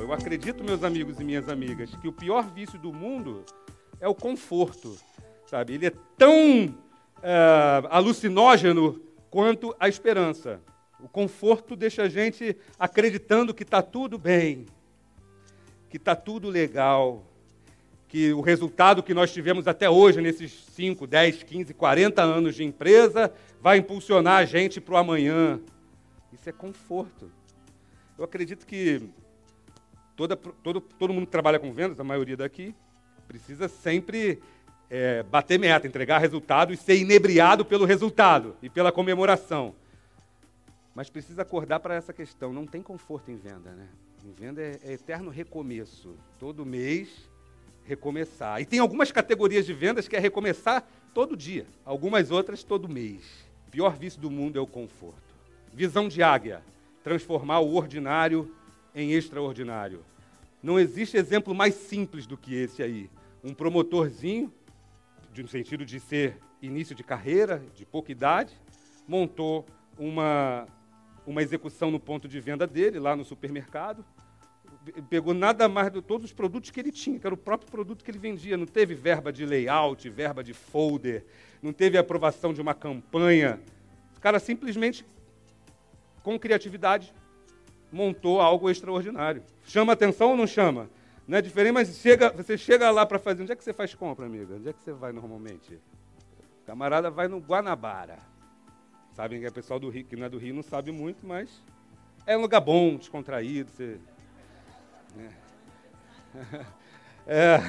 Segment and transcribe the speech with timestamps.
[0.00, 3.44] Eu acredito, meus amigos e minhas amigas, que o pior vício do mundo
[4.00, 4.96] é o conforto,
[5.46, 5.74] sabe?
[5.74, 6.74] Ele é tão
[7.22, 10.58] é, alucinógeno quanto a esperança.
[10.98, 14.64] O conforto deixa a gente acreditando que está tudo bem,
[15.90, 17.22] que está tudo legal,
[18.08, 22.64] que o resultado que nós tivemos até hoje, nesses 5, 10, 15, 40 anos de
[22.64, 25.60] empresa, vai impulsionar a gente para o amanhã.
[26.32, 27.30] Isso é conforto.
[28.16, 29.10] Eu acredito que
[30.20, 32.74] toda, todo, todo mundo que trabalha com vendas, a maioria daqui,
[33.26, 34.38] precisa sempre
[34.90, 39.74] é, bater meta, entregar resultado e ser inebriado pelo resultado e pela comemoração.
[40.94, 42.52] Mas precisa acordar para essa questão.
[42.52, 43.88] Não tem conforto em venda, né?
[44.22, 46.14] Em venda é, é eterno recomeço.
[46.38, 47.08] Todo mês,
[47.84, 48.60] recomeçar.
[48.60, 51.66] E tem algumas categorias de vendas que é recomeçar todo dia.
[51.82, 53.22] Algumas outras, todo mês.
[53.68, 55.34] O pior vício do mundo é o conforto.
[55.72, 56.62] Visão de águia.
[57.02, 58.54] Transformar o ordinário
[58.94, 60.04] em extraordinário.
[60.62, 63.10] Não existe exemplo mais simples do que esse aí.
[63.42, 64.52] Um promotorzinho,
[65.36, 68.54] no sentido de ser início de carreira, de pouca idade,
[69.08, 69.66] montou
[69.98, 70.66] uma,
[71.26, 74.04] uma execução no ponto de venda dele, lá no supermercado,
[75.08, 78.04] pegou nada mais de todos os produtos que ele tinha, que era o próprio produto
[78.04, 78.56] que ele vendia.
[78.56, 81.24] Não teve verba de layout, verba de folder,
[81.62, 83.60] não teve aprovação de uma campanha.
[84.16, 85.04] O cara simplesmente,
[86.22, 87.12] com criatividade,
[87.92, 89.42] montou algo extraordinário.
[89.64, 90.88] Chama atenção ou não chama?
[91.26, 93.42] Não é diferente, mas chega, você chega lá para fazer.
[93.42, 94.54] Onde é que você faz compra, amiga?
[94.54, 95.74] Onde é que você vai normalmente?
[95.74, 98.18] O camarada vai no Guanabara.
[99.12, 101.62] Sabem que é pessoal do Rio, que não é do Rio, não sabe muito, mas
[102.26, 103.70] é um lugar bom, descontraído.
[103.70, 103.98] Você,
[107.26, 107.26] é.
[107.26, 107.60] é.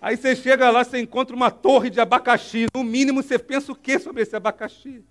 [0.00, 2.66] Aí você chega lá, você encontra uma torre de abacaxi.
[2.74, 5.04] No mínimo, você pensa o que sobre esse abacaxi?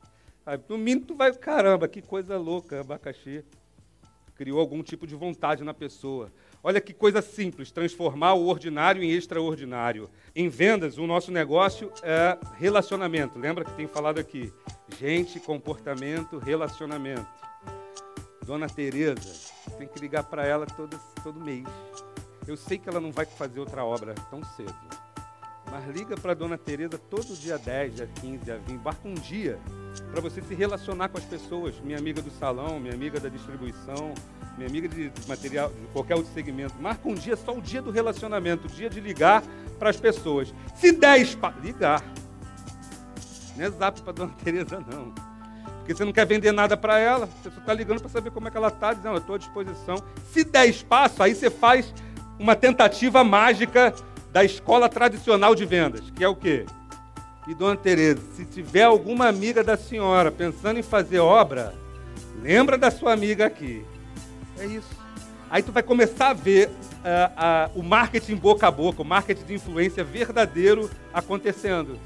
[0.69, 3.43] No mínimo, tu vai, caramba, que coisa louca, abacaxi
[4.35, 6.31] criou algum tipo de vontade na pessoa.
[6.61, 10.09] Olha que coisa simples, transformar o ordinário em extraordinário.
[10.35, 13.39] Em vendas, o nosso negócio é relacionamento.
[13.39, 14.51] Lembra que tem falado aqui?
[14.99, 17.27] Gente, comportamento, relacionamento.
[18.45, 21.65] Dona Tereza, tem que ligar para ela todo, todo mês.
[22.47, 25.04] Eu sei que ela não vai fazer outra obra tão cedo.
[25.75, 28.81] Mas liga para Dona Tereza todo dia 10, dia 15, dia 20.
[28.81, 29.59] Marca um dia
[30.09, 31.75] para você se relacionar com as pessoas.
[31.83, 34.13] Minha amiga do salão, minha amiga da distribuição,
[34.57, 36.75] minha amiga de material, de qualquer outro segmento.
[36.79, 39.43] Marca um dia, só o dia do relacionamento, o dia de ligar
[39.77, 40.53] para as pessoas.
[40.77, 41.53] Se 10 pa...
[41.61, 42.01] ligar.
[43.57, 45.13] Não é zap para Dona Tereza, não.
[45.79, 48.47] Porque você não quer vender nada para ela, você só está ligando para saber como
[48.47, 49.97] é que ela está, dizendo, eu estou à disposição.
[50.31, 51.93] Se der espaço, aí você faz
[52.39, 53.93] uma tentativa mágica
[54.35, 56.65] da escola tradicional de vendas, que é o quê?
[57.47, 61.73] E dona Tereza, se tiver alguma amiga da senhora pensando em fazer obra,
[62.41, 63.85] lembra da sua amiga aqui.
[64.59, 64.89] É isso.
[65.49, 69.45] Aí tu vai começar a ver uh, uh, o marketing boca a boca, o marketing
[69.45, 71.97] de influência verdadeiro acontecendo.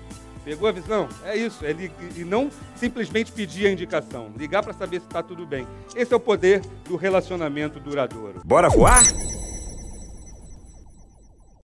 [0.46, 1.10] Pegou a visão?
[1.26, 1.66] É isso.
[1.66, 1.76] É
[2.16, 4.32] e não simplesmente pedir a indicação.
[4.38, 5.68] Ligar para saber se está tudo bem.
[5.96, 8.42] Esse é o poder do relacionamento duradouro.
[8.46, 9.02] Bora voar?